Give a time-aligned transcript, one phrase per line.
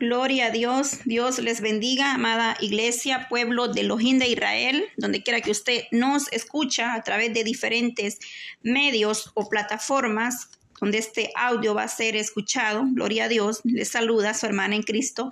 [0.00, 1.00] Gloria a Dios.
[1.04, 6.30] Dios les bendiga, amada iglesia, pueblo de Elohim de Israel, donde quiera que usted nos
[6.32, 8.18] escucha a través de diferentes
[8.62, 10.48] medios o plataformas
[10.80, 12.82] donde este audio va a ser escuchado.
[12.88, 13.60] Gloria a Dios.
[13.64, 15.30] Les saluda su hermana en Cristo,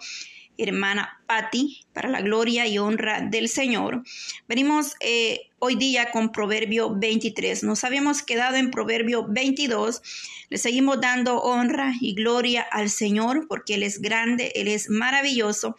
[0.58, 4.02] hermana Patti, para la gloria y honra del Señor.
[4.48, 7.62] Venimos eh, hoy día con Proverbio 23.
[7.64, 10.02] Nos habíamos quedado en Proverbio 22.
[10.50, 15.76] Le seguimos dando honra y gloria al Señor porque Él es grande, Él es maravilloso.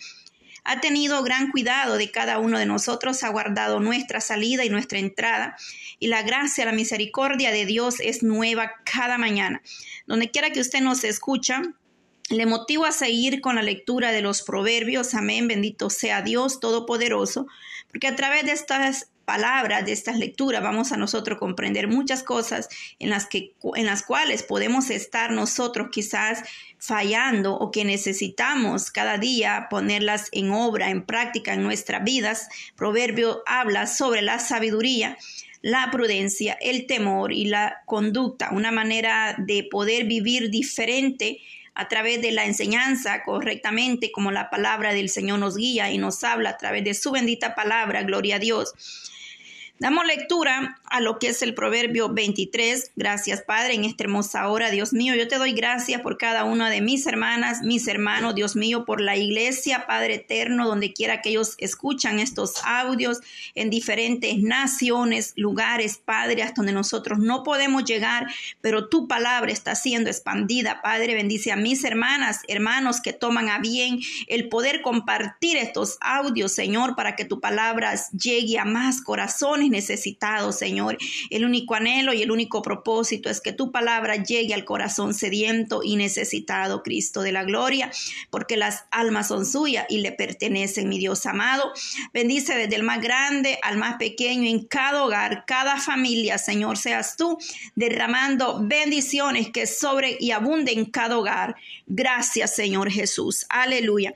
[0.65, 4.97] Ha tenido gran cuidado de cada uno de nosotros, ha guardado nuestra salida y nuestra
[4.97, 5.57] entrada.
[6.00, 9.61] Y la gracia, la misericordia de Dios es nueva cada mañana.
[10.07, 11.61] Donde quiera que usted nos escucha,
[12.29, 15.14] le motivo a seguir con la lectura de los proverbios.
[15.14, 15.47] Amén.
[15.47, 17.47] Bendito sea Dios Todopoderoso.
[17.89, 22.67] Porque a través de estas palabras, de estas lecturas, vamos a nosotros comprender muchas cosas
[23.00, 26.43] en las, que, en las cuales podemos estar nosotros quizás
[26.78, 32.50] fallando o que necesitamos cada día ponerlas en obra, en práctica en nuestras vidas.
[32.76, 35.17] Proverbio habla sobre la sabiduría
[35.64, 41.39] la prudencia, el temor y la conducta, una manera de poder vivir diferente
[41.76, 46.24] a través de la enseñanza correctamente, como la palabra del Señor nos guía y nos
[46.24, 48.74] habla a través de su bendita palabra, gloria a Dios.
[49.80, 52.92] Damos lectura a lo que es el Proverbio 23.
[52.96, 54.70] Gracias, Padre, en esta hermosa hora.
[54.70, 58.56] Dios mío, yo te doy gracias por cada una de mis hermanas, mis hermanos, Dios
[58.56, 63.22] mío, por la iglesia, Padre eterno, donde quiera que ellos escuchan estos audios
[63.56, 68.28] en diferentes naciones, lugares, Padre, hasta donde nosotros no podemos llegar,
[68.62, 70.84] pero tu palabra está siendo expandida.
[70.84, 76.52] Padre, bendice a mis hermanas, hermanos que toman a bien el poder compartir estos audios,
[76.52, 80.97] Señor, para que tu palabra llegue a más corazones necesitados, Señor.
[81.30, 85.81] El único anhelo y el único propósito es que tu palabra llegue al corazón sediento
[85.83, 87.92] y necesitado, Cristo de la gloria,
[88.30, 91.72] porque las almas son suyas y le pertenecen, mi Dios amado.
[92.14, 97.15] Bendice desde el más grande al más pequeño en cada hogar, cada familia, Señor, seas
[97.17, 97.38] tú
[97.76, 101.55] derramando bendiciones que sobre y abunden en cada hogar.
[101.88, 103.45] Gracias, Señor Jesús.
[103.49, 104.14] Aleluya.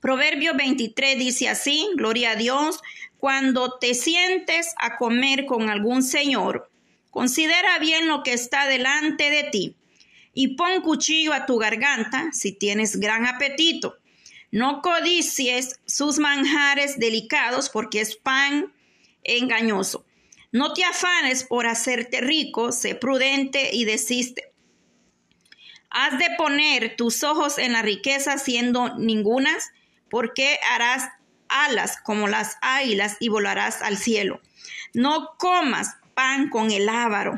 [0.00, 2.80] Proverbio 23 dice así, gloria a Dios,
[3.18, 6.70] cuando te sientes a comer con algún señor,
[7.10, 9.76] considera bien lo que está delante de ti
[10.34, 13.96] y pon cuchillo a tu garganta si tienes gran apetito.
[14.50, 18.72] No codicies sus manjares delicados porque es pan
[19.24, 20.04] engañoso.
[20.52, 24.52] No te afanes por hacerte rico, sé prudente y desiste.
[25.90, 29.70] Has de poner tus ojos en la riqueza siendo ningunas,
[30.10, 31.08] porque harás
[31.48, 34.40] alas como las águilas y volarás al cielo.
[34.94, 37.34] No comas pan con el ávaro,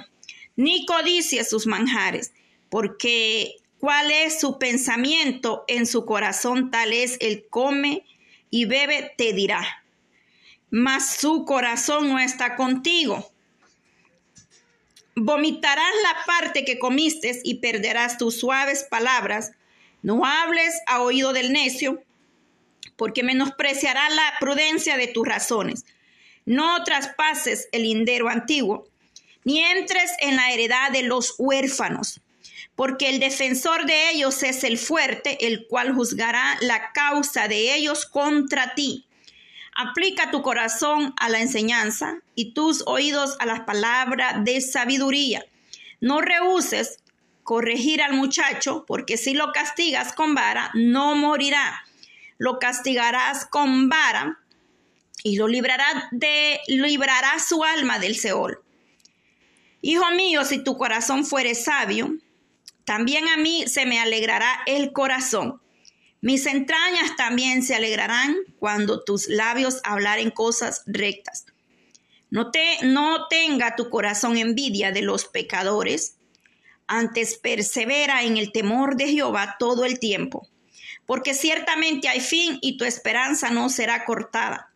[0.57, 2.33] ni codicies sus manjares,
[2.69, 8.05] porque cuál es su pensamiento en su corazón, tal es el come
[8.51, 9.85] y bebe, te dirá.
[10.71, 13.31] Mas su corazón no está contigo.
[15.17, 19.53] Vomitarás la parte que comiste y perderás tus suaves palabras.
[20.03, 22.03] No hables a oído del necio,
[22.99, 25.87] porque menospreciará la prudencia de tus razones.
[26.45, 28.89] No traspases el lindero antiguo,
[29.45, 32.21] ni entres en la heredad de los huérfanos,
[32.75, 38.05] porque el defensor de ellos es el fuerte, el cual juzgará la causa de ellos
[38.05, 39.07] contra ti.
[39.77, 45.47] Aplica tu corazón a la enseñanza y tus oídos a las palabras de sabiduría.
[46.01, 46.99] No rehuses
[47.45, 51.85] corregir al muchacho, porque si lo castigas con vara, no morirá
[52.39, 54.39] lo castigarás con vara
[55.23, 58.63] y lo librará de librará su alma del Seol.
[59.83, 62.17] Hijo mío, si tu corazón fuere sabio,
[62.85, 65.61] también a mí se me alegrará el corazón.
[66.21, 71.47] Mis entrañas también se alegrarán cuando tus labios hablaren cosas rectas.
[72.31, 76.17] No, te, no tenga tu corazón envidia de los pecadores,
[76.87, 80.49] antes persevera en el temor de Jehová todo el tiempo
[81.09, 84.75] porque ciertamente hay fin y tu esperanza no será cortada.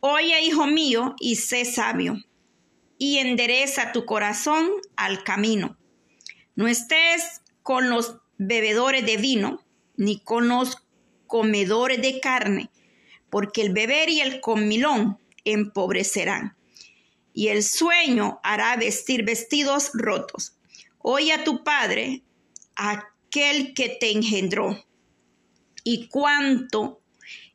[0.00, 2.16] Oye, hijo mío, y sé sabio,
[2.96, 5.76] y endereza tu corazón al camino.
[6.54, 9.62] No estés con los bebedores de vino,
[9.98, 10.78] ni con los
[11.26, 12.70] comedores de carne,
[13.28, 16.56] porque el beber y el comilón empobrecerán,
[17.34, 20.56] y el sueño hará vestir vestidos rotos.
[20.96, 22.22] Oye a tu padre,
[22.74, 24.82] aquel que te engendró
[25.84, 27.00] y cuánto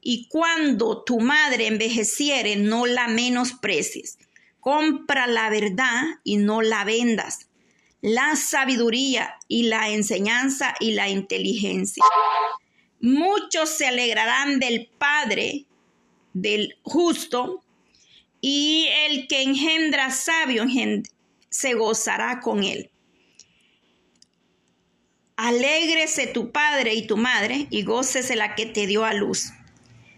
[0.01, 4.17] y cuando tu madre envejeciere, no la menosprecies.
[4.59, 7.49] Compra la verdad y no la vendas.
[8.01, 12.03] La sabiduría y la enseñanza y la inteligencia.
[13.01, 15.65] Muchos se alegrarán del Padre
[16.33, 17.63] del justo,
[18.39, 20.65] y el que engendra sabio
[21.49, 22.91] se gozará con él.
[25.37, 29.51] Alégrese tu padre y tu madre, y gócese la que te dio a luz.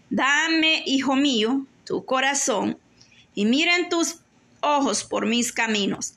[0.08, 2.78] Dame, hijo mío, tu corazón,
[3.34, 4.16] y miren tus
[4.60, 6.14] ojos por mis caminos,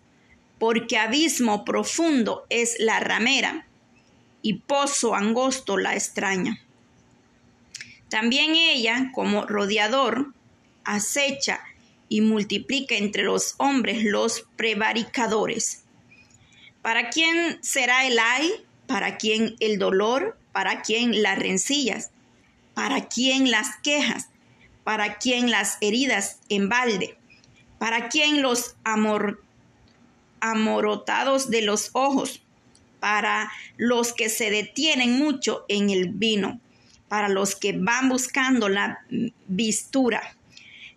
[0.57, 3.67] porque abismo profundo es la ramera,
[4.41, 6.61] y pozo angosto la extraña.
[8.09, 10.33] También ella, como rodeador,
[10.85, 11.59] acecha
[12.07, 15.83] y multiplica entre los hombres los prevaricadores.
[16.81, 18.51] ¿Para quién será el ay?
[18.93, 20.37] ¿Para quién el dolor?
[20.51, 22.11] ¿Para quién las rencillas?
[22.75, 24.29] ¿Para quién las quejas?
[24.83, 27.17] ¿Para quién las heridas en balde?
[27.79, 29.43] ¿Para quién los amor,
[30.41, 32.43] amorotados de los ojos?
[32.99, 36.59] Para los que se detienen mucho en el vino,
[37.07, 38.99] para los que van buscando la
[39.47, 40.21] vistura.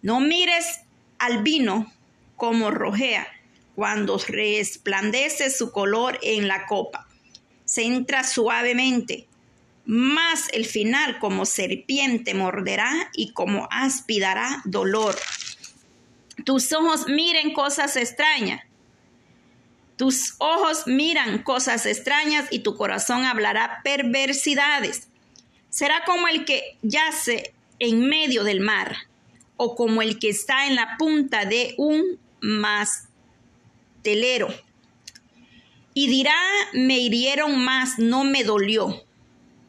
[0.02, 0.80] No mires
[1.18, 1.90] al vino
[2.36, 3.26] como rojea
[3.74, 7.05] cuando resplandece su color en la copa.
[7.66, 9.26] Se entra suavemente,
[9.84, 15.14] más el final como serpiente morderá y como aspidará dolor.
[16.44, 18.62] Tus ojos miren cosas extrañas.
[19.96, 25.08] Tus ojos miran cosas extrañas y tu corazón hablará perversidades.
[25.70, 28.96] Será como el que yace en medio del mar
[29.56, 33.06] o como el que está en la punta de un mastelero.
[35.98, 36.36] Y dirá,
[36.74, 39.02] me hirieron más, no me dolió.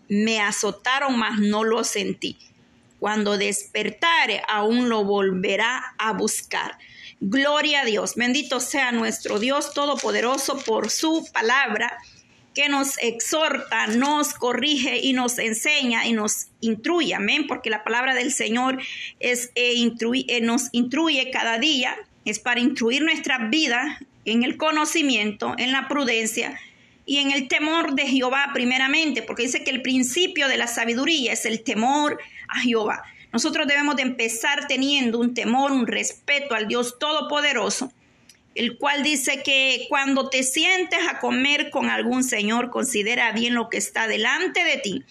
[0.09, 2.37] Me azotaron más, no lo sentí.
[2.99, 6.77] Cuando despertare, aún lo volverá a buscar.
[7.21, 8.15] Gloria a Dios.
[8.15, 11.97] Bendito sea nuestro Dios Todopoderoso por su palabra
[12.53, 18.13] que nos exhorta, nos corrige y nos enseña y nos instruye, amén, porque la palabra
[18.13, 18.81] del Señor
[19.21, 19.75] es eh,
[20.27, 21.95] eh, nos instruye cada día,
[22.25, 23.97] es para instruir nuestra vida
[24.31, 26.59] en el conocimiento, en la prudencia
[27.05, 31.33] y en el temor de Jehová primeramente, porque dice que el principio de la sabiduría
[31.33, 33.03] es el temor a Jehová.
[33.33, 37.91] Nosotros debemos de empezar teniendo un temor, un respeto al Dios Todopoderoso
[38.57, 43.69] el cual dice que cuando te sientes a comer con algún señor, considera bien lo
[43.69, 45.03] que está delante de ti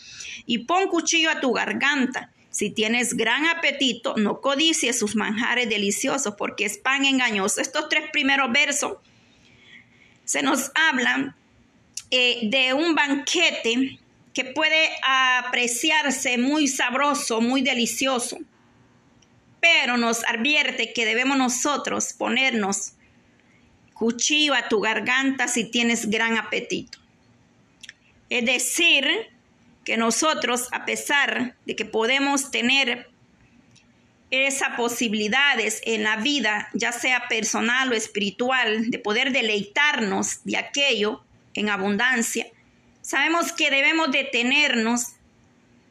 [0.46, 2.32] y pon cuchillo a tu garganta.
[2.56, 7.60] Si tienes gran apetito, no codicies sus manjares deliciosos, porque es pan engañoso.
[7.60, 8.94] Estos tres primeros versos
[10.24, 11.36] se nos hablan
[12.10, 13.98] eh, de un banquete
[14.32, 18.38] que puede apreciarse muy sabroso, muy delicioso,
[19.60, 22.94] pero nos advierte que debemos nosotros ponernos
[23.92, 27.00] cuchillo a tu garganta si tienes gran apetito.
[28.30, 29.35] Es decir,
[29.86, 33.08] que nosotros, a pesar de que podemos tener
[34.32, 41.22] esas posibilidades en la vida, ya sea personal o espiritual, de poder deleitarnos de aquello
[41.54, 42.48] en abundancia,
[43.00, 45.12] sabemos que debemos detenernos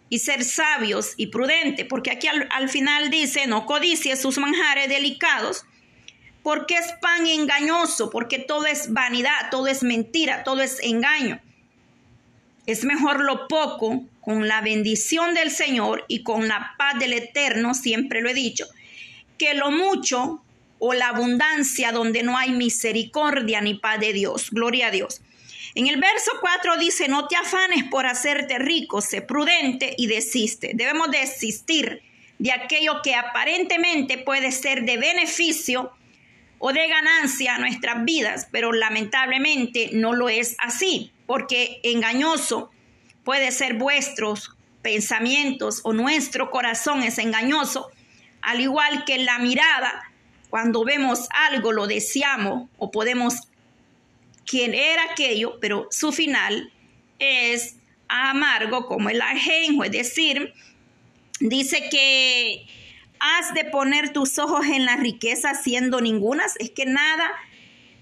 [0.09, 4.89] y ser sabios y prudentes, porque aquí al, al final dice, no codicie sus manjares
[4.89, 5.63] delicados,
[6.43, 11.39] porque es pan engañoso, porque todo es vanidad, todo es mentira, todo es engaño.
[12.65, 17.73] Es mejor lo poco con la bendición del Señor y con la paz del Eterno,
[17.73, 18.65] siempre lo he dicho,
[19.37, 20.41] que lo mucho
[20.79, 24.49] o la abundancia donde no hay misericordia ni paz de Dios.
[24.51, 25.21] Gloria a Dios.
[25.75, 30.71] En el verso 4 dice, no te afanes por hacerte rico, sé prudente y desiste.
[30.73, 32.01] Debemos desistir
[32.39, 35.91] de aquello que aparentemente puede ser de beneficio
[36.59, 42.71] o de ganancia a nuestras vidas, pero lamentablemente no lo es así, porque engañoso
[43.23, 47.89] puede ser vuestros pensamientos o nuestro corazón es engañoso,
[48.41, 50.11] al igual que la mirada,
[50.49, 53.35] cuando vemos algo lo deseamos o podemos
[54.45, 56.71] querer aquello, pero su final
[57.19, 60.53] es amargo como el ajenjo, es decir,
[61.39, 62.67] dice que
[63.19, 66.55] has de poner tus ojos en la riqueza siendo ningunas.
[66.59, 67.31] Es que nada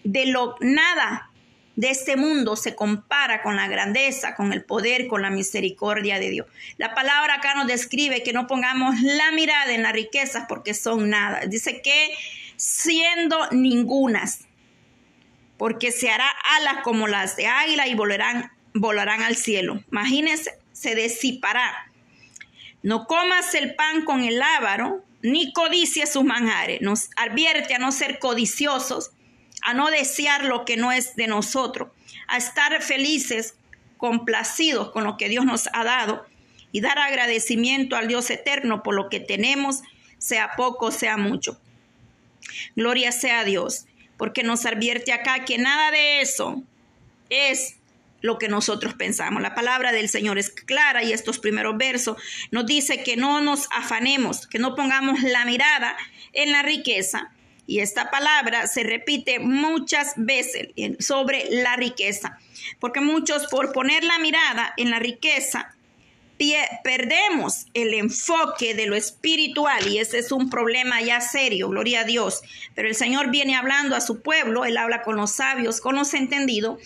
[0.04, 1.30] de lo, nada
[1.76, 6.30] de este mundo se compara con la grandeza, con el poder, con la misericordia de
[6.30, 6.48] Dios.
[6.78, 11.10] La palabra acá nos describe que no pongamos la mirada en las riquezas porque son
[11.10, 11.42] nada.
[11.48, 12.12] Dice que
[12.58, 14.46] siendo ningunas,
[15.58, 19.84] porque se hará alas como las de águila y volarán, volarán al cielo.
[19.92, 21.92] Imagínense, se disipará.
[22.84, 26.82] No comas el pan con el ávaro, ni codicies sus manjares.
[26.82, 29.12] Nos advierte a no ser codiciosos,
[29.62, 31.90] a no desear lo que no es de nosotros,
[32.28, 33.56] a estar felices,
[33.98, 36.26] complacidos con lo que Dios nos ha dado
[36.74, 39.82] y dar agradecimiento al Dios eterno por lo que tenemos,
[40.18, 41.58] sea poco, sea mucho.
[42.76, 43.86] Gloria sea a Dios,
[44.18, 46.62] porque nos advierte acá que nada de eso
[47.30, 47.78] es
[48.24, 49.44] lo que nosotros pensamos.
[49.44, 52.18] La palabra del Señor es clara y estos primeros versos
[52.52, 55.96] nos dice que no nos afanemos, que no pongamos la mirada
[56.32, 57.32] en la riqueza.
[57.68, 62.40] Y esta palabra se repite muchas veces sobre la riqueza,
[62.80, 65.76] porque muchos por poner la mirada en la riqueza
[66.84, 72.04] perdemos el enfoque de lo espiritual y ese es un problema ya serio, gloria a
[72.04, 72.42] Dios.
[72.76, 76.14] Pero el Señor viene hablando a su pueblo, Él habla con los sabios, con los
[76.14, 76.80] entendidos.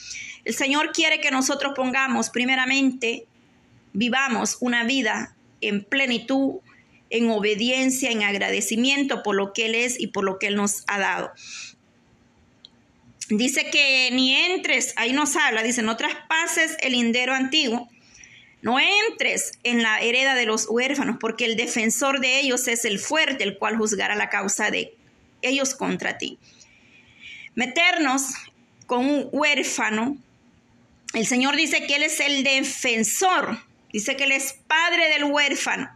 [0.48, 3.26] El Señor quiere que nosotros pongamos primeramente,
[3.94, 6.56] vivamos una vida en plenitud,
[7.10, 10.84] en obediencia, en agradecimiento por lo que Él es y por lo que Él nos
[10.88, 11.32] ha dado.
[13.30, 17.90] Dice que ni entres, ahí nos habla, dice, no traspases el lindero antiguo
[18.62, 23.00] no entres en la hereda de los huérfanos, porque el defensor de ellos es el
[23.00, 24.94] fuerte, el cual juzgará la causa de
[25.42, 26.40] ellos contra ti.
[27.56, 28.34] Meternos
[28.86, 30.18] con un huérfano,
[31.14, 35.90] el Señor dice que Él es el defensor, dice que Él es padre del huérfano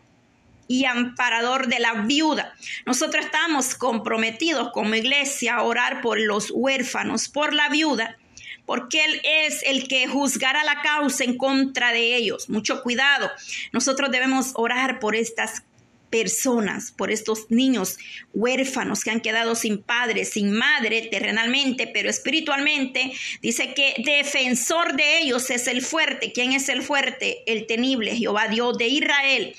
[0.67, 2.53] y amparador de la viuda.
[2.85, 8.17] Nosotros estamos comprometidos como iglesia a orar por los huérfanos, por la viuda
[8.65, 12.49] porque Él es el que juzgará la causa en contra de ellos.
[12.49, 13.29] Mucho cuidado.
[13.73, 15.63] Nosotros debemos orar por estas
[16.11, 17.97] personas, por estos niños
[18.33, 25.19] huérfanos que han quedado sin padre, sin madre terrenalmente, pero espiritualmente, dice que defensor de
[25.19, 26.31] ellos es el fuerte.
[26.31, 27.41] ¿Quién es el fuerte?
[27.47, 29.55] El tenible, Jehová Dios de Israel.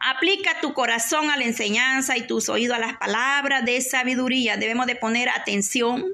[0.00, 4.56] Aplica tu corazón a la enseñanza y tus oídos a las palabras de sabiduría.
[4.56, 6.06] Debemos de poner atención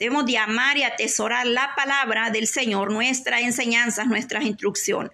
[0.00, 5.12] Debemos de amar y atesorar la palabra del Señor, nuestras enseñanzas, nuestras instrucciones.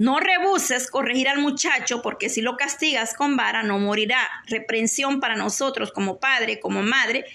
[0.00, 4.26] No rebuses corregir al muchacho porque si lo castigas con vara no morirá.
[4.46, 7.26] Reprensión para nosotros como padre, como madre,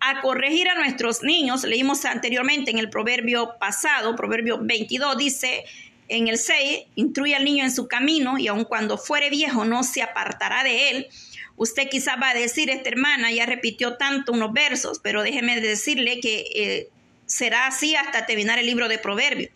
[0.00, 1.62] a corregir a nuestros niños.
[1.62, 5.64] Leímos anteriormente en el proverbio pasado, proverbio 22, dice
[6.08, 9.84] en el 6, instruye al niño en su camino y aun cuando fuere viejo no
[9.84, 11.06] se apartará de él.
[11.54, 16.18] Usted quizá va a decir, esta hermana ya repitió tanto unos versos, pero déjeme decirle
[16.18, 16.88] que eh,
[17.26, 19.52] será así hasta terminar el libro de Proverbios,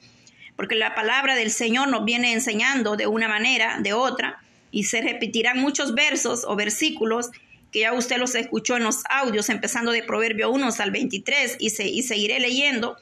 [0.56, 4.40] porque la palabra del Señor nos viene enseñando de una manera, de otra,
[4.70, 7.30] y se repetirán muchos versos o versículos
[7.70, 11.70] que ya usted los escuchó en los audios, empezando de Proverbio 1 al 23, y,
[11.70, 12.96] se, y seguiré leyendo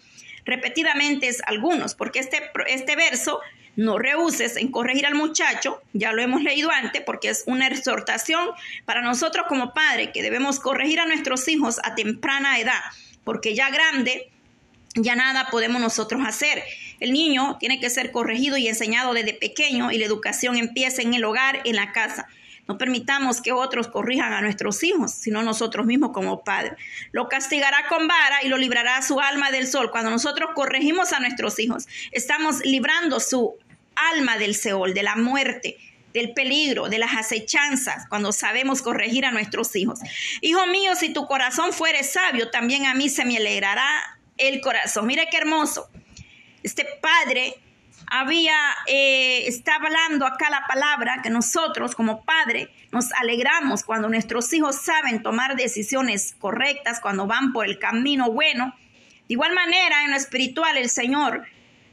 [0.44, 3.40] repetidamente algunos, porque este, este verso
[3.76, 8.48] no rehuses en corregir al muchacho, ya lo hemos leído antes, porque es una exhortación
[8.84, 12.80] para nosotros como padres que debemos corregir a nuestros hijos a temprana edad,
[13.24, 14.30] porque ya grande
[14.94, 16.62] ya nada podemos nosotros hacer.
[17.00, 21.14] El niño tiene que ser corregido y enseñado desde pequeño y la educación empieza en
[21.14, 22.28] el hogar, en la casa.
[22.68, 26.74] No permitamos que otros corrijan a nuestros hijos, sino nosotros mismos como padres.
[27.10, 29.90] Lo castigará con vara y lo librará su alma del sol.
[29.90, 33.56] Cuando nosotros corregimos a nuestros hijos, estamos librando su
[33.96, 35.78] alma del Seol, de la muerte,
[36.14, 39.98] del peligro, de las acechanzas, cuando sabemos corregir a nuestros hijos.
[40.40, 45.06] Hijo mío, si tu corazón fuere sabio, también a mí se me alegrará el corazón.
[45.06, 45.88] Mire qué hermoso.
[46.62, 47.54] Este padre
[48.10, 54.52] había, eh, está hablando acá la palabra que nosotros como padre nos alegramos cuando nuestros
[54.52, 58.74] hijos saben tomar decisiones correctas, cuando van por el camino bueno.
[59.28, 61.46] De igual manera, en lo espiritual, el Señor,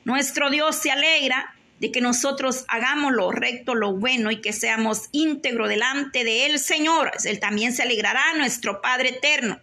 [0.06, 5.10] nuestro Dios, se alegra de que nosotros hagamos lo recto, lo bueno y que seamos
[5.12, 7.12] íntegro delante de Él, Señor.
[7.24, 9.60] Él también se alegrará, nuestro Padre eterno.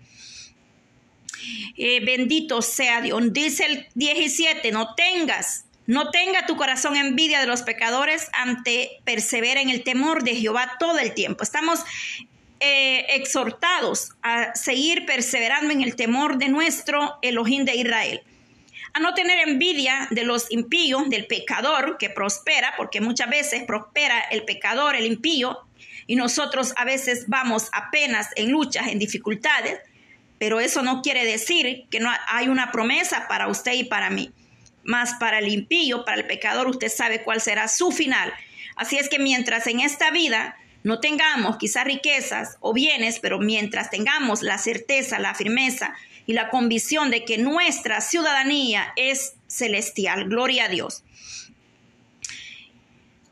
[1.77, 3.21] Eh, bendito sea Dios.
[3.33, 9.61] Dice el 17, no tengas no tenga tu corazón envidia de los pecadores, ante persevera
[9.61, 11.43] en el temor de Jehová todo el tiempo.
[11.43, 11.81] Estamos
[12.61, 18.23] eh, exhortados a seguir perseverando en el temor de nuestro Elohim de Israel.
[18.95, 24.21] A no tener envidia de los impíos, del pecador que prospera, porque muchas veces prospera
[24.31, 25.59] el pecador, el impío,
[26.07, 29.81] y nosotros a veces vamos apenas en luchas, en dificultades,
[30.39, 34.33] pero eso no quiere decir que no hay una promesa para usted y para mí.
[34.83, 38.33] Más para el impío, para el pecador, usted sabe cuál será su final.
[38.77, 43.91] Así es que mientras en esta vida no tengamos quizás riquezas o bienes, pero mientras
[43.91, 45.95] tengamos la certeza, la firmeza
[46.27, 51.03] y la convicción de que nuestra ciudadanía es celestial, gloria a Dios.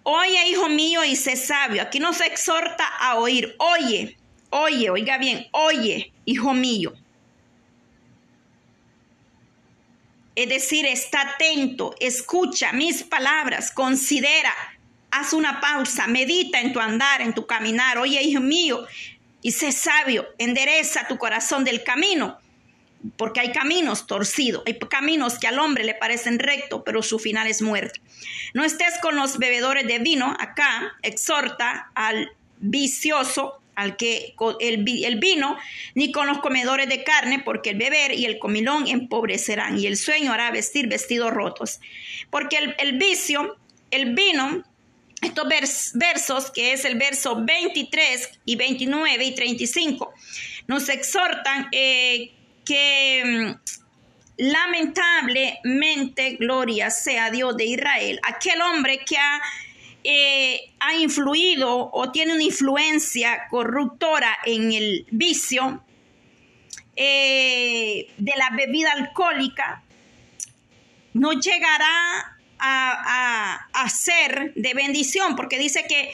[0.05, 1.83] Oye, hijo mío, y sé sabio.
[1.83, 3.55] Aquí nos exhorta a oír.
[3.59, 4.17] Oye,
[4.53, 6.93] oye, oiga bien, oye, hijo mío.
[10.35, 14.53] Es decir, está atento, escucha mis palabras, considera,
[15.11, 17.99] haz una pausa, medita en tu andar, en tu caminar.
[17.99, 18.87] Oye, hijo mío,
[19.43, 22.39] y sé sabio, endereza tu corazón del camino,
[23.17, 27.47] porque hay caminos torcidos, hay caminos que al hombre le parecen rectos, pero su final
[27.47, 28.01] es muerte.
[28.55, 35.19] No estés con los bebedores de vino, acá exhorta al vicioso, al que el, el,
[35.19, 35.57] vino,
[35.95, 39.97] ni con los comedores de carne, porque el beber y el comilón empobrecerán, y el
[39.97, 41.81] sueño hará vestir vestidos rotos.
[42.31, 43.57] Porque el, el vicio,
[43.91, 44.65] el vino,
[45.23, 45.47] estos
[45.95, 50.13] versos, que es el verso 23 y 29 y 35,
[50.67, 52.33] nos exhortan eh,
[52.65, 53.53] que mm,
[54.37, 59.41] lamentablemente, gloria sea Dios de Israel, aquel hombre que ha,
[60.05, 65.83] eh, ha influido o tiene una influencia corruptora en el vicio
[66.97, 69.83] eh, de la bebida alcohólica,
[71.15, 76.11] no llegará a, ser de bendición, porque dice que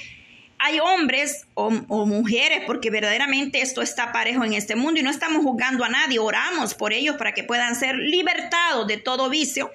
[0.59, 5.42] hay hombres o, mujeres, porque verdaderamente esto está parejo en este mundo y no estamos
[5.42, 9.71] juzgando a nadie, oramos por ellos para que puedan ser libertados de todo vicio,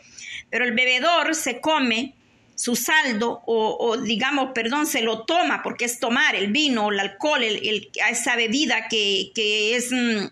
[0.50, 2.15] pero el bebedor se come
[2.55, 7.43] su saldo o, digamos, perdón, se lo toma porque es tomar el vino, el alcohol,
[7.43, 9.31] el, esa bebida que,
[9.75, 9.91] es...
[9.91, 10.27] Mm,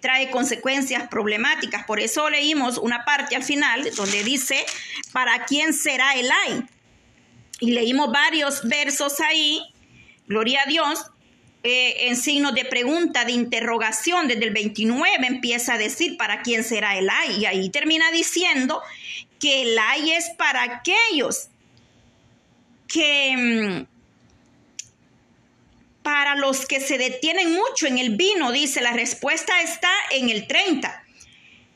[0.00, 1.84] trae consecuencias problemáticas.
[1.84, 4.64] Por eso leímos una parte al final donde dice,
[5.12, 6.64] ¿para quién será el ay?
[7.60, 9.60] Y leímos varios versos ahí,
[10.26, 11.04] gloria a Dios,
[11.62, 16.64] eh, en signos de pregunta, de interrogación, desde el 29 empieza a decir, ¿para quién
[16.64, 17.40] será el ay?
[17.40, 18.80] Y ahí termina diciendo
[19.40, 21.48] que el ay es para aquellos
[22.86, 23.90] que mm,
[26.02, 30.46] para los que se detienen mucho en el vino, dice, la respuesta está en el
[30.46, 31.04] 30.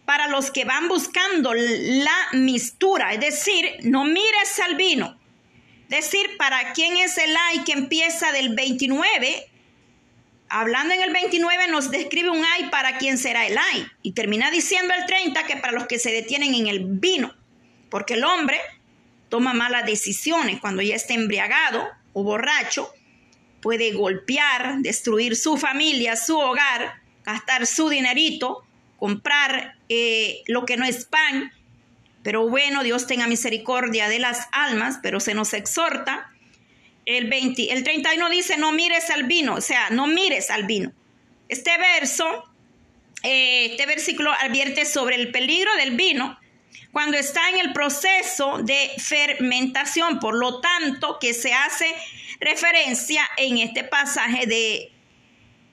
[0.07, 5.19] Para los que van buscando la mistura, es decir, no mires al vino.
[5.89, 9.47] Es decir, para quién es el ay que empieza del 29,
[10.49, 13.87] hablando en el 29 nos describe un ay para quién será el ay.
[14.03, 17.35] Y termina diciendo el 30 que para los que se detienen en el vino,
[17.91, 18.59] porque el hombre
[19.29, 22.93] toma malas decisiones cuando ya está embriagado o borracho
[23.65, 28.63] puede golpear, destruir su familia, su hogar, gastar su dinerito,
[28.99, 31.51] comprar eh, lo que no es pan.
[32.23, 36.31] Pero bueno, Dios tenga misericordia de las almas, pero se nos exhorta.
[37.07, 40.93] El, 20, el 31 dice, no mires al vino, o sea, no mires al vino.
[41.49, 42.45] Este verso,
[43.23, 46.39] eh, este versículo advierte sobre el peligro del vino
[46.93, 51.93] cuando está en el proceso de fermentación, por lo tanto, que se hace
[52.41, 54.93] referencia en este pasaje de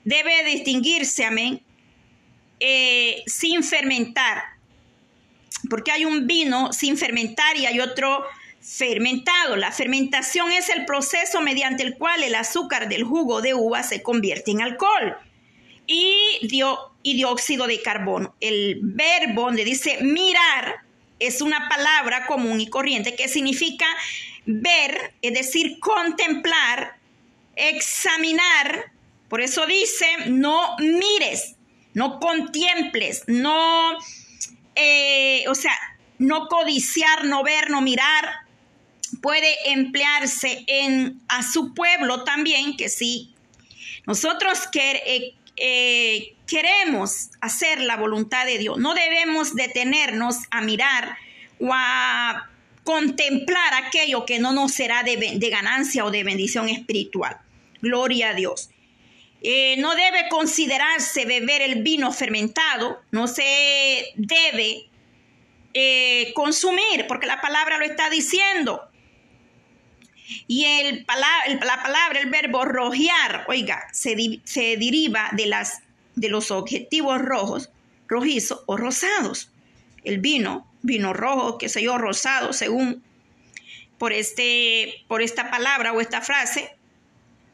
[0.04, 1.62] debe distinguirse, amén,
[2.58, 4.42] eh, sin fermentar,
[5.70, 8.24] porque hay un vino sin fermentar y hay otro
[8.60, 9.56] fermentado.
[9.56, 14.02] La fermentación es el proceso mediante el cual el azúcar del jugo de uva se
[14.02, 15.16] convierte en alcohol
[15.86, 16.16] y,
[17.02, 18.34] y dióxido de carbono.
[18.40, 20.82] El verbo donde dice mirar
[21.26, 23.86] es una palabra común y corriente que significa
[24.46, 26.96] ver, es decir, contemplar,
[27.56, 28.92] examinar.
[29.28, 31.56] Por eso dice, no mires,
[31.94, 33.96] no contemples, no,
[34.74, 35.76] eh, o sea,
[36.18, 38.30] no codiciar, no ver, no mirar.
[39.20, 43.34] Puede emplearse en a su pueblo también, que sí.
[44.06, 48.78] Nosotros eh, eh, queremos hacer la voluntad de Dios.
[48.78, 51.16] No debemos detenernos a mirar
[51.58, 52.50] o a
[52.84, 57.38] contemplar aquello que no nos será de, ganancia o de bendición espiritual.
[57.80, 58.70] Gloria a Dios.
[59.42, 64.88] Eh, no debe considerarse beber el vino fermentado, no se debe
[65.74, 68.91] eh, consumir, porque la palabra lo está diciendo.
[70.46, 75.82] Y el, la palabra, el verbo rojear, oiga, se, se deriva de, las,
[76.14, 77.70] de los objetivos rojos,
[78.08, 79.50] rojizos o rosados.
[80.04, 83.02] El vino vino rojo, qué sé yo, rosado, según
[83.98, 86.76] por, este, por esta palabra o esta frase.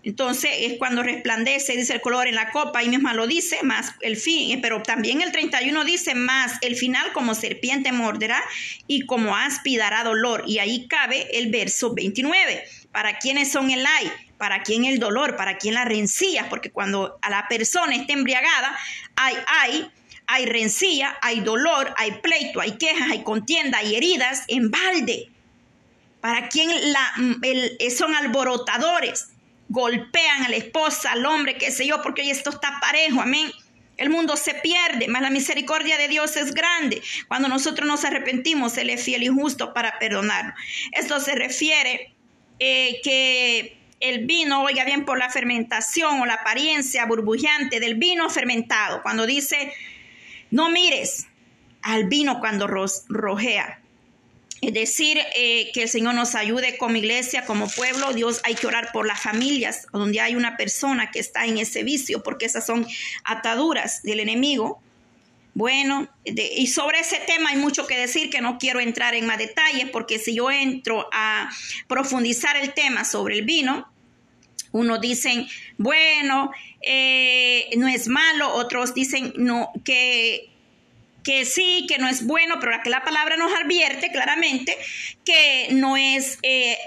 [0.09, 3.92] Entonces es cuando resplandece, dice el color en la copa, y misma lo dice, más
[4.01, 8.42] el fin, eh, pero también el 31 dice, más el final como serpiente morderá
[8.87, 10.44] y como aspi dará dolor.
[10.47, 12.64] Y ahí cabe el verso 29.
[12.90, 14.11] ¿Para quiénes son el ay?
[14.38, 15.37] ¿Para quién el dolor?
[15.37, 16.49] ¿Para quién la rencilla?
[16.49, 18.79] Porque cuando a la persona está embriagada,
[19.14, 19.90] hay ay,
[20.27, 25.29] hay rencilla, hay dolor, hay pleito, hay quejas, hay contienda, hay heridas en balde.
[26.23, 27.12] Para quien la,
[27.94, 29.33] son alborotadores,
[29.68, 33.50] golpean a la esposa, al hombre, qué sé yo, porque hoy esto está parejo, amén.
[33.96, 37.02] El mundo se pierde, mas la misericordia de Dios es grande.
[37.26, 40.54] Cuando nosotros nos arrepentimos, Él es fiel y justo para perdonarnos.
[40.92, 42.14] Esto se refiere
[42.61, 48.31] eh, que el vino, oiga bien, por la fermentación o la apariencia burbujeante del vino
[48.31, 49.02] fermentado.
[49.02, 49.72] Cuando dice,
[50.52, 51.26] no mires
[51.83, 53.78] al vino cuando rojea.
[54.61, 58.12] Es decir, eh, que el Señor nos ayude como iglesia, como pueblo.
[58.12, 61.85] Dios hay que orar por las familias donde hay una persona que está en ese
[61.85, 62.87] vicio, porque esas son
[63.25, 64.81] ataduras del enemigo.
[65.55, 69.38] Bueno, y sobre ese tema hay mucho que decir que no quiero entrar en más
[69.38, 71.51] detalles porque si yo entro a
[71.88, 73.88] profundizar el tema sobre el vino,
[74.73, 80.51] unos dicen, bueno, eh, no es malo, otros dicen no, que,
[81.29, 84.75] que sí, que no es bueno, pero que la palabra nos advierte claramente
[85.27, 86.79] que no es eh,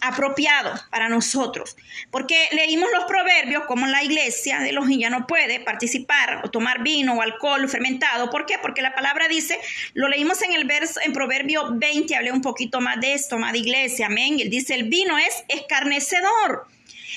[0.00, 1.76] apropiado para nosotros.
[2.10, 6.82] Porque leímos los proverbios como la iglesia de los ya no puede participar o tomar
[6.82, 8.28] vino o alcohol fermentado.
[8.28, 8.58] ¿Por qué?
[8.58, 9.56] Porque la palabra dice,
[9.92, 13.52] lo leímos en el verso, en Proverbio 20, hablé un poquito más de esto, más
[13.52, 14.40] de iglesia, amén.
[14.40, 16.66] Él dice, el vino es escarnecedor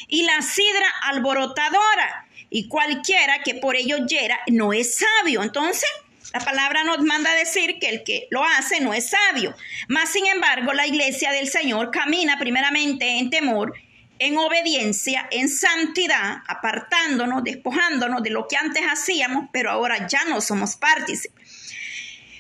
[0.08, 5.41] y la sidra alborotadora y cualquiera que por ello hiera no es sabio.
[5.41, 5.89] Entonces,
[6.38, 9.56] la palabra nos manda a decir que el que lo hace no es sabio.
[9.88, 13.73] Más sin embargo, la iglesia del Señor camina primeramente en temor,
[14.19, 20.39] en obediencia, en santidad, apartándonos, despojándonos de lo que antes hacíamos, pero ahora ya no
[20.39, 21.73] somos partícipes.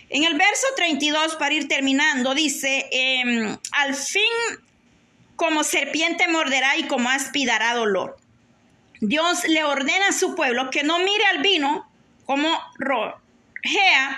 [0.09, 4.21] En el verso 32, para ir terminando, dice, em, al fin
[5.35, 8.17] como serpiente morderá y como aspidará dolor.
[9.01, 11.89] Dios le ordena a su pueblo que no mire al vino
[12.25, 12.49] como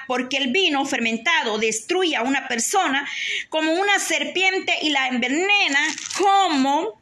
[0.08, 3.08] porque el vino fermentado destruye a una persona
[3.50, 5.80] como una serpiente y la envenena
[6.18, 7.00] como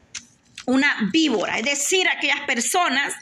[0.65, 1.58] una víbora.
[1.58, 3.13] Es decir, aquellas personas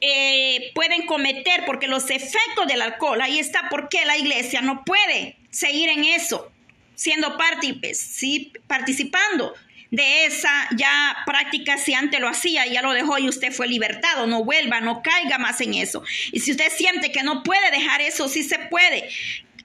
[0.00, 5.36] eh, pueden cometer, porque los efectos del alcohol, ahí está porque la iglesia no puede
[5.50, 6.50] seguir en eso,
[6.94, 8.52] siendo partícipes, ¿sí?
[8.68, 9.54] participando
[9.90, 13.68] de esa ya práctica si antes lo hacía y ya lo dejó y usted fue
[13.68, 14.26] libertado.
[14.26, 16.02] No vuelva, no caiga más en eso.
[16.32, 19.08] Y si usted siente que no puede dejar eso, sí se puede.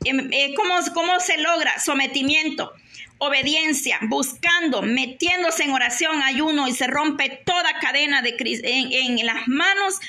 [0.03, 1.79] Em, eh, ¿Cómo, cómo se logra?
[1.79, 2.73] Sometimiento
[3.23, 9.47] obediencia, buscando, metiéndose en oración, ayuno y se rompe toda cadena de en, en las
[9.47, 9.99] manos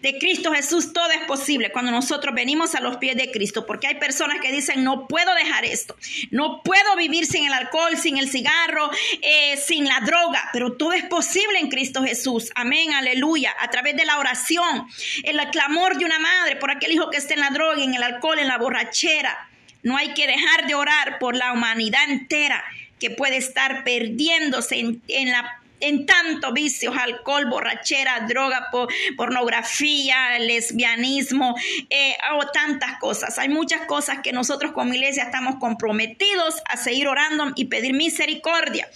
[0.00, 3.88] de Cristo Jesús todo es posible cuando nosotros venimos a los pies de Cristo, porque
[3.88, 5.96] hay personas que dicen, no puedo dejar esto,
[6.30, 8.90] no puedo vivir sin el alcohol, sin el cigarro,
[9.22, 12.50] eh, sin la droga, pero todo es posible en Cristo Jesús.
[12.54, 14.86] Amén, aleluya, a través de la oración,
[15.24, 18.02] el clamor de una madre por aquel hijo que está en la droga, en el
[18.02, 19.48] alcohol, en la borrachera.
[19.82, 22.64] No hay que dejar de orar por la humanidad entera
[22.98, 28.68] que puede estar perdiéndose en la en tanto vicios, alcohol, borrachera, droga,
[29.16, 31.54] pornografía, lesbianismo
[31.90, 33.38] eh, o tantas cosas.
[33.38, 38.88] Hay muchas cosas que nosotros como iglesia estamos comprometidos a seguir orando y pedir misericordia.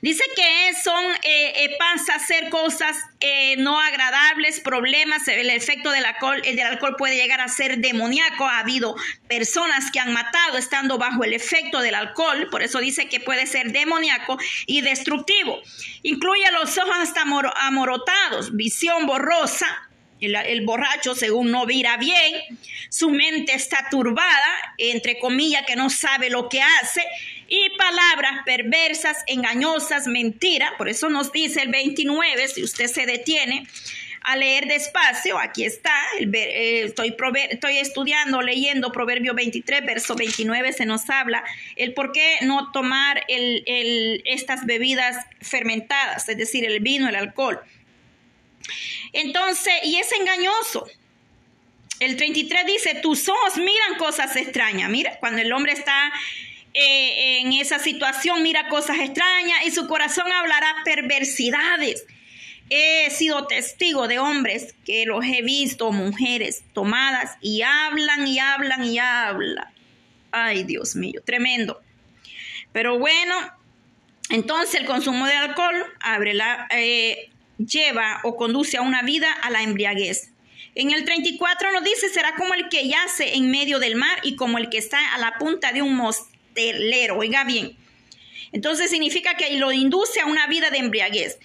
[0.00, 5.90] Dice que son, eh, eh, pasa a ser cosas eh, no agradables, problemas, el efecto
[5.90, 8.46] del alcohol, el del alcohol puede llegar a ser demoníaco.
[8.46, 8.96] Ha habido
[9.28, 13.46] personas que han matado estando bajo el efecto del alcohol, por eso dice que puede
[13.46, 15.60] ser demoníaco y destructivo.
[16.02, 19.88] Incluye los ojos hasta amorotados, visión borrosa,
[20.20, 22.58] el, borracho, según no vira bien,
[22.88, 27.02] su mente está turbada, entre comillas, que no sabe lo que hace,
[27.48, 30.74] y palabras perversas, engañosas, mentira.
[30.78, 33.66] Por eso nos dice el 29, si usted se detiene
[34.22, 37.14] a leer despacio, aquí está, eh, estoy,
[37.50, 41.44] estoy estudiando, leyendo Proverbio 23, verso 29, se nos habla
[41.76, 47.60] el por qué no tomar estas bebidas fermentadas, es decir, el vino, el alcohol.
[49.12, 50.86] Entonces, y es engañoso.
[52.00, 54.90] El 33 dice, tus ojos miran cosas extrañas.
[54.90, 56.12] Mira, cuando el hombre está
[56.74, 62.04] eh, en esa situación, mira cosas extrañas y su corazón hablará perversidades.
[62.68, 68.84] He sido testigo de hombres que los he visto, mujeres tomadas y hablan y hablan
[68.84, 69.72] y hablan.
[70.32, 71.80] Ay, Dios mío, tremendo.
[72.72, 73.34] Pero bueno,
[74.30, 79.50] entonces el consumo de alcohol abre la, eh, lleva o conduce a una vida a
[79.50, 80.30] la embriaguez.
[80.74, 84.34] En el 34 nos dice, será como el que yace en medio del mar y
[84.34, 85.94] como el que está a la punta de un
[87.16, 87.76] Oiga bien.
[88.52, 91.38] Entonces significa que lo induce a una vida de embriaguez.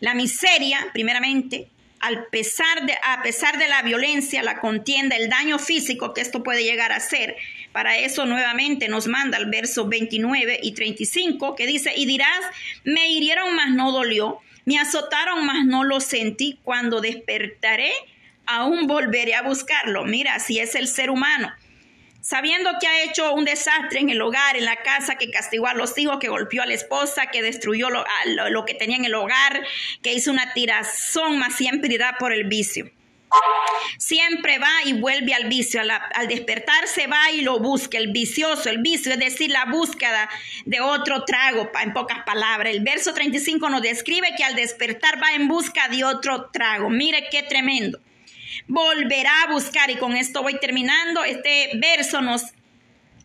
[0.00, 1.68] La miseria, primeramente,
[2.00, 6.42] al pesar de, a pesar de la violencia, la contienda, el daño físico que esto
[6.42, 7.36] puede llegar a ser,
[7.72, 12.40] para eso nuevamente nos manda el verso 29 y 35 que dice, y dirás,
[12.84, 16.58] me hirieron, mas no dolió me azotaron, mas no lo sentí.
[16.62, 17.92] Cuando despertaré,
[18.46, 20.04] aún volveré a buscarlo.
[20.04, 21.52] Mira, así es el ser humano.
[22.22, 25.74] Sabiendo que ha hecho un desastre en el hogar, en la casa, que castigó a
[25.74, 28.04] los hijos, que golpeó a la esposa, que destruyó lo,
[28.48, 29.62] lo, que tenía en el hogar,
[30.02, 32.90] que hizo una tirazón, más siempre irá por el vicio.
[33.98, 35.80] Siempre va y vuelve al vicio.
[35.80, 40.28] Al, al, despertarse va y lo busca, el vicioso, el vicio, es decir, la búsqueda
[40.64, 42.72] de otro trago, en pocas palabras.
[42.72, 46.88] El verso 35 nos describe que al despertar va en busca de otro trago.
[46.88, 47.98] Mire qué tremendo
[48.68, 49.90] volverá a buscar.
[49.90, 51.24] Y con esto voy terminando.
[51.24, 52.42] Este verso nos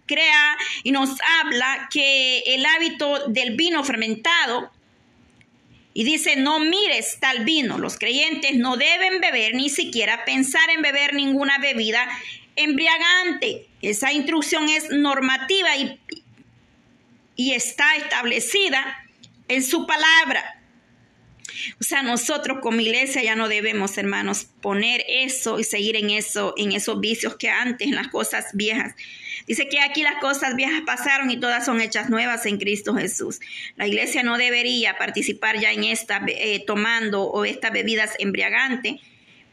[0.06, 1.10] crea y nos
[1.42, 4.72] habla que el hábito del vino fermentado
[5.94, 7.80] y dice, no mires tal vino.
[7.80, 12.08] Los creyentes no deben beber ni siquiera pensar en beber ninguna bebida
[12.56, 13.68] embriagante.
[13.82, 16.00] Esa instrucción es normativa y,
[17.36, 19.04] y está establecida
[19.48, 20.57] en su palabra.
[21.80, 26.54] O sea, nosotros como iglesia ya no debemos, hermanos, poner eso y seguir en eso,
[26.58, 28.96] en esos vicios que antes, en las cosas viejas.
[29.48, 33.40] Dice que aquí las cosas viejas pasaron y todas son hechas nuevas en Cristo Jesús.
[33.76, 38.96] La iglesia no debería participar ya en esta, eh, tomando o estas bebidas embriagantes,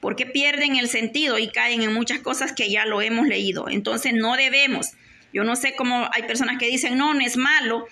[0.01, 3.69] porque pierden el sentido y caen en muchas cosas que ya lo hemos leído.
[3.69, 4.93] Entonces no debemos.
[5.33, 7.87] Yo no sé cómo hay personas que dicen, no, no es malo,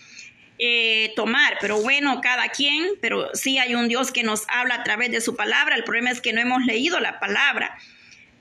[0.64, 4.84] eh, tomar, pero bueno, cada quien, pero sí hay un Dios que nos habla a
[4.84, 5.74] través de su palabra.
[5.74, 7.76] El problema es que no hemos leído la palabra.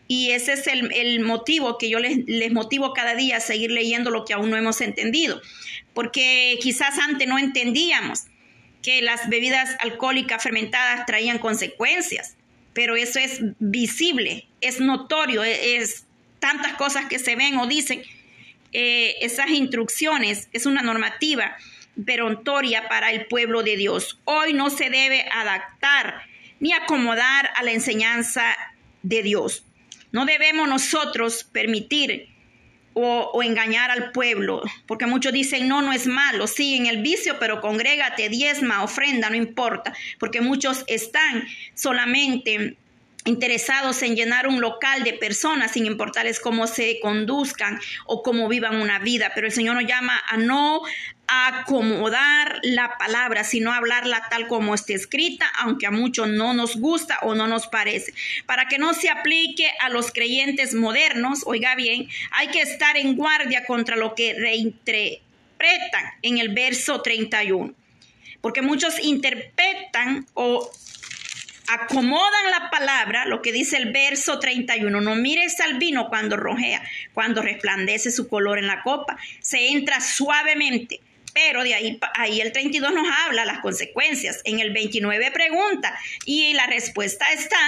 [0.08, 4.12] Y ese es el, motivo que yo les, les, motivo cada día a seguir leyendo
[4.12, 5.42] lo que aún no hemos entendido.
[5.96, 8.26] Porque quizás antes no entendíamos
[8.84, 12.36] que las bebidas alcohólicas fermentadas traían consecuencias,
[12.74, 16.06] pero eso es visible, es notorio, e, es,
[16.38, 18.04] tantas cosas que se ven o dicen.
[18.74, 21.58] Eh, esas instrucciones, es una normativa
[22.06, 24.20] perontoria para el pueblo de Dios.
[24.26, 26.24] Hoy no se debe adaptar
[26.60, 28.56] ni acomodar a la enseñanza
[29.04, 29.66] de Dios.
[30.12, 32.30] No debemos nosotros permitir
[32.94, 37.40] o, engañar al pueblo, porque muchos dicen, no, no es malo, sí, en el vicio,
[37.40, 42.78] pero congrégate, diezma, ofrenda, no importa, porque muchos están solamente
[43.26, 48.82] interesados en llenar un local de personas sin importarles cómo se conduzcan o cómo vivan
[48.82, 50.82] una vida, pero el Señor nos llama a no
[51.34, 57.20] acomodar la palabra, sino hablarla tal como está escrita, aunque a muchos no nos gusta
[57.22, 58.14] o no nos parece.
[58.46, 63.16] Para que no se aplique a los creyentes modernos, oiga bien, hay que estar en
[63.16, 67.74] guardia contra lo que reinterpretan en el verso 31.
[68.42, 70.70] Porque muchos interpretan o
[71.70, 76.84] acomodan la palabra, lo que dice el verso 31, no mires al vino cuando rojea,
[77.14, 81.00] cuando resplandece su color en la copa, se entra suavemente.
[81.34, 84.42] Pero de ahí, ahí el 32 nos habla las consecuencias.
[84.44, 87.60] En el 29 pregunta y la respuesta está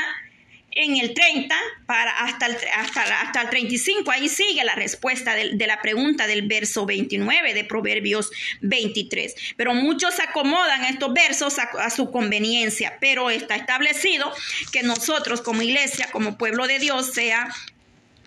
[0.75, 4.09] en el 30 para hasta el, hasta, hasta el 35.
[4.11, 9.35] Ahí sigue la respuesta de, la pregunta del verso 29 de Proverbios 23.
[9.55, 14.31] Pero muchos acomodan estos versos a, su conveniencia, pero está establecido
[14.71, 17.53] que nosotros como iglesia, como pueblo de Dios, sea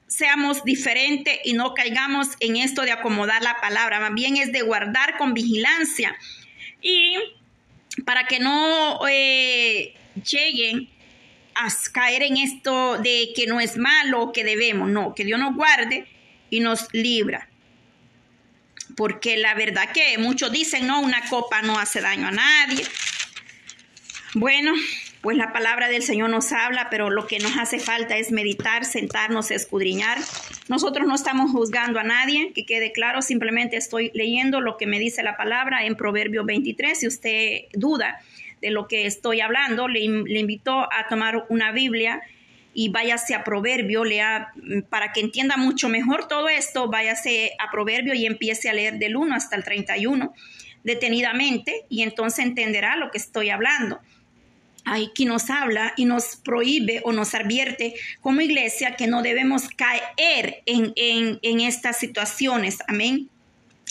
[0.07, 4.63] seamos diferentes y no caigamos en esto de acomodar la palabra, más bien es de
[4.63, 6.17] guardar con vigilancia
[6.81, 7.17] y
[8.05, 9.95] para que no eh,
[10.31, 10.89] lleguen
[11.55, 15.55] a caer en esto de que no es malo, que debemos, no, que Dios nos
[15.55, 16.07] guarde
[16.51, 17.49] y nos libra.
[18.95, 22.85] Porque la verdad que muchos dicen, no, una copa no hace daño a nadie.
[24.35, 24.75] Bueno,
[25.27, 28.85] pues la palabra del Señor nos habla, pero lo que nos hace falta es meditar,
[28.85, 30.19] sentarnos, escudriñar.
[30.69, 35.01] Nosotros no estamos juzgando a nadie, que quede claro, simplemente estoy leyendo lo que me
[35.01, 37.01] dice la palabra en Proverbio 23.
[37.01, 38.21] Si usted duda,
[38.63, 42.23] de lo que estoy hablando, le, invito a tomar una Biblia
[42.73, 44.53] y váyase a Proverbio, lea,
[44.91, 49.17] para que entienda mucho mejor todo esto, váyase a Proverbio y empiece a leer del
[49.17, 50.33] 1 hasta el 31
[50.85, 53.99] detenidamente y entonces entenderá lo que estoy hablando.
[54.89, 60.63] Aquí nos habla y nos prohíbe o nos advierte como iglesia que no debemos caer
[60.65, 62.79] en, en, en estas situaciones.
[62.87, 63.29] Amén.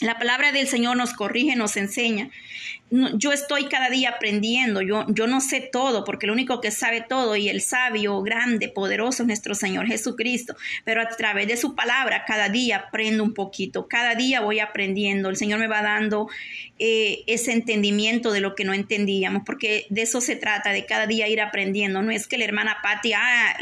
[0.00, 2.30] La palabra del Señor nos corrige, nos enseña.
[2.90, 7.00] Yo estoy cada día aprendiendo, yo, yo no sé todo, porque el único que sabe
[7.00, 10.54] todo y el sabio, grande, poderoso es nuestro Señor Jesucristo,
[10.84, 15.30] pero a través de su palabra cada día aprendo un poquito, cada día voy aprendiendo,
[15.30, 16.28] el Señor me va dando
[16.78, 21.06] eh, ese entendimiento de lo que no entendíamos, porque de eso se trata, de cada
[21.06, 23.56] día ir aprendiendo, no es que la hermana Patti ah,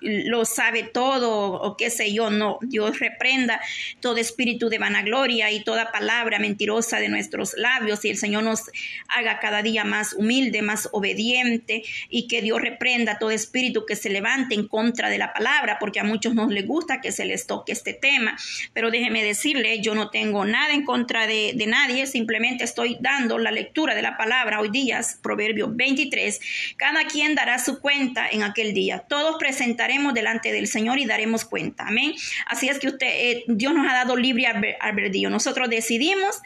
[0.00, 3.60] lo sabe todo o qué sé yo, no, Dios reprenda
[4.00, 8.62] todo espíritu de vanagloria y toda palabra mentirosa de nuestros labios y el Señor nos
[9.08, 14.10] haga cada día más humilde, más obediente y que Dios reprenda todo espíritu que se
[14.10, 17.46] levante en contra de la palabra, porque a muchos no les gusta que se les
[17.46, 18.36] toque este tema.
[18.72, 23.38] Pero déjeme decirle, yo no tengo nada en contra de, de nadie, simplemente estoy dando
[23.38, 26.40] la lectura de la palabra hoy día, Proverbio 23.
[26.76, 29.00] Cada quien dará su cuenta en aquel día.
[29.00, 31.86] Todos presentaremos delante del Señor y daremos cuenta.
[31.86, 32.14] Amén.
[32.46, 34.46] Así es que usted, eh, Dios nos ha dado libre
[34.80, 35.30] albedrío.
[35.30, 36.40] Nosotros decidimos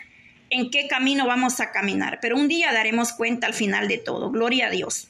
[0.51, 4.31] en qué camino vamos a caminar, pero un día daremos cuenta al final de todo.
[4.31, 5.10] Gloria a Dios.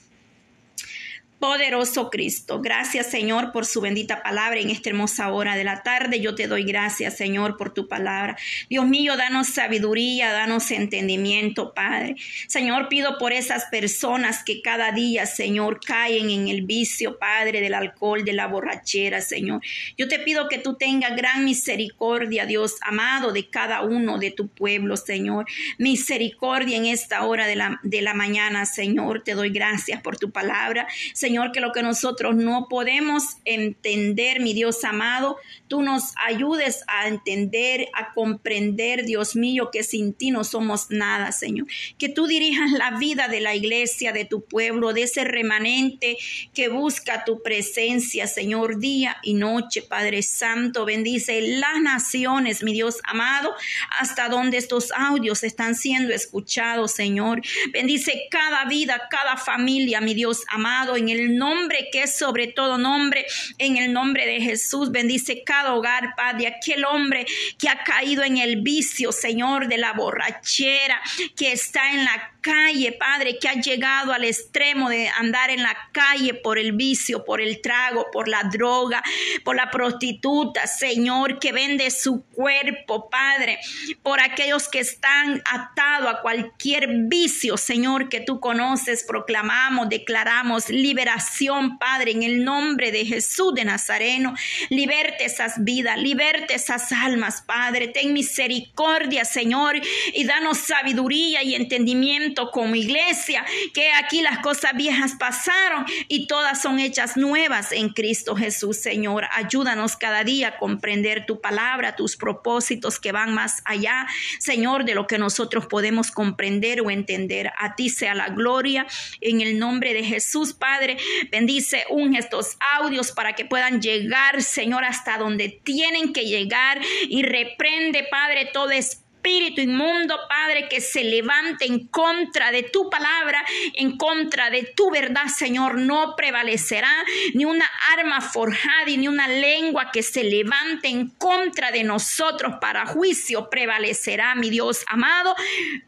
[1.41, 6.21] Poderoso Cristo, gracias Señor por su bendita palabra en esta hermosa hora de la tarde.
[6.21, 8.37] Yo te doy gracias Señor por tu palabra.
[8.69, 12.17] Dios mío, danos sabiduría, danos entendimiento, Padre.
[12.47, 17.73] Señor, pido por esas personas que cada día, Señor, caen en el vicio, Padre, del
[17.73, 19.63] alcohol, de la borrachera, Señor.
[19.97, 24.49] Yo te pido que tú tengas gran misericordia, Dios amado, de cada uno de tu
[24.49, 25.47] pueblo, Señor.
[25.79, 29.23] Misericordia en esta hora de la, de la mañana, Señor.
[29.23, 30.87] Te doy gracias por tu palabra.
[31.15, 35.37] Señor, Señor, que lo que nosotros no podemos entender, mi Dios amado,
[35.71, 41.31] tú nos ayudes a entender, a comprender, Dios mío, que sin ti no somos nada,
[41.31, 41.69] Señor.
[41.97, 46.19] Que tú dirijas la vida de la iglesia, de tu pueblo, de ese remanente
[46.55, 50.85] que busca tu presencia, Señor, día y noche, Padre Santo.
[50.85, 53.55] Bendice las naciones, mi Dios amado,
[53.97, 57.43] hasta donde estos audios están siendo escuchados, Señor.
[57.73, 62.77] Bendice cada vida, cada familia, mi Dios amado, en el nombre que es sobre todo
[62.77, 63.25] nombre,
[63.59, 64.91] en el nombre de Jesús.
[64.91, 67.27] Bendice cada hogar, Padre, aquel hombre
[67.59, 71.01] que ha caído en el vicio, Señor, de la borrachera,
[71.37, 75.77] que está en la calle, Padre, que ha llegado al extremo de andar en la
[75.93, 79.03] calle por el vicio, por el trago, por la droga,
[79.45, 83.59] por la prostituta, Señor, que vende su cuerpo, Padre,
[84.03, 91.79] por aquellos que están atados a cualquier vicio, Señor, que tú conoces, proclamamos, declaramos liberación
[91.79, 94.35] Padre, en el nombre de Jesús de Nazareno.
[94.69, 97.89] Liberte esas vidas, liberte esas almas, Padre.
[97.89, 99.81] Ten misericordia, Señor,
[100.15, 106.63] y danos sabiduría y entendimiento como iglesia, que aquí las cosas viejas pasaron y todas
[106.63, 109.27] son hechas nuevas en Cristo Jesús, Señor.
[109.33, 114.07] Ayúdanos cada día a comprender tu palabra, tus propósitos que van más allá,
[114.39, 117.53] Señor, de lo que nosotros podemos comprender o entender.
[117.59, 118.87] A ti sea la gloria
[119.21, 120.97] en el nombre de Jesús, Padre.
[121.31, 127.23] Bendice un estos audios para que puedan llegar, Señor, hasta donde tienen que llegar y
[127.23, 133.45] reprende, Padre, todo espíritu espíritu inmundo, Padre, que se levante en contra de tu palabra,
[133.75, 136.91] en contra de tu verdad, Señor, no prevalecerá
[137.35, 142.55] ni una arma forjada y ni una lengua que se levante en contra de nosotros
[142.63, 145.35] para juicio prevalecerá, mi Dios amado.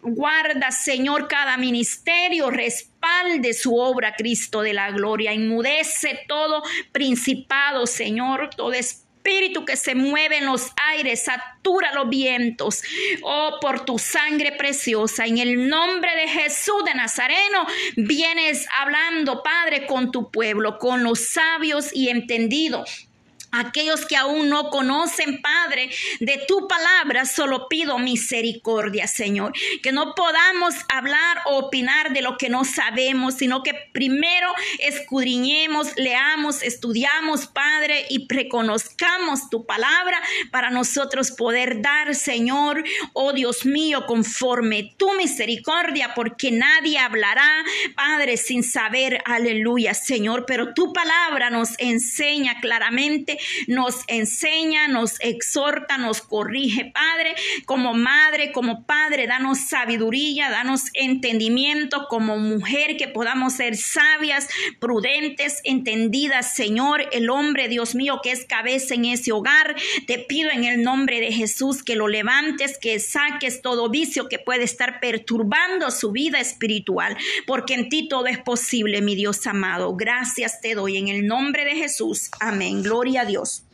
[0.02, 8.50] Guarda, Señor, cada ministerio, respalde su obra, Cristo de la gloria, inmudece todo principado, Señor,
[8.54, 12.82] todo espíritu espíritu que se mueve en los aires, satura los vientos.
[13.22, 19.86] Oh, por tu sangre preciosa, en el nombre de Jesús de Nazareno, vienes hablando, Padre,
[19.86, 23.08] con tu pueblo, con los sabios y entendidos
[23.52, 29.52] Aquellos que aún no conocen, Padre, de tu palabra, solo pido misericordia, Señor.
[29.82, 35.88] Que no podamos hablar o opinar de lo que no sabemos, sino que primero escudriñemos,
[35.96, 44.06] leamos, estudiamos, Padre, y reconozcamos tu palabra para nosotros poder dar, Señor, oh Dios mío,
[44.06, 50.44] conforme tu misericordia, porque nadie hablará, Padre, sin saber, aleluya, Señor.
[50.46, 57.34] Pero tu palabra nos enseña claramente nos enseña, nos exhorta, nos corrige, Padre,
[57.66, 65.60] como madre, como padre, danos sabiduría, danos entendimiento como mujer, que podamos ser sabias, prudentes,
[65.64, 69.76] entendidas, Señor, el hombre, Dios mío, que es cabeza en ese hogar,
[70.06, 74.38] te pido en el nombre de Jesús que lo levantes, que saques todo vicio que
[74.38, 79.94] puede estar perturbando su vida espiritual, porque en ti todo es posible, mi Dios amado.
[79.96, 82.30] Gracias te doy en el nombre de Jesús.
[82.40, 82.82] Amén.
[82.82, 83.64] Gloria a Dios.